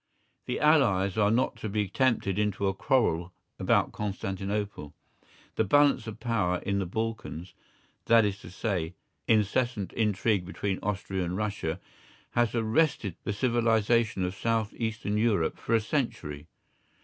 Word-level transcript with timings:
The 0.47 0.59
Allies 0.59 1.15
are 1.15 1.29
not 1.29 1.57
to 1.57 1.69
be 1.69 1.87
tempted 1.87 2.39
into 2.39 2.65
a 2.67 2.73
quarrel 2.73 3.31
about 3.59 3.91
Constantinople. 3.91 4.95
The 5.57 5.63
balance 5.63 6.07
of 6.07 6.19
power 6.19 6.57
in 6.65 6.79
the 6.79 6.87
Balkans, 6.87 7.53
that 8.05 8.25
is 8.25 8.39
to 8.39 8.49
say, 8.49 8.95
incessant 9.27 9.93
intrigue 9.93 10.43
between 10.43 10.79
Austria 10.81 11.23
and 11.23 11.37
Russia, 11.37 11.79
has 12.31 12.55
arrested 12.55 13.15
the 13.25 13.31
civilisation 13.31 14.23
of 14.25 14.33
South 14.33 14.73
eastern 14.73 15.19
Europe 15.19 15.59
for 15.59 15.75
a 15.75 15.79
century. 15.79 16.47